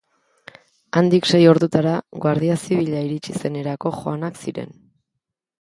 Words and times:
Handik 1.01 1.27
sei 1.33 1.41
ordutara 1.51 1.93
Guardia 2.25 2.57
Zibila 2.63 3.05
iritsi 3.09 3.37
zenerako 3.45 3.95
joanak 4.01 4.45
ziren. 4.47 4.77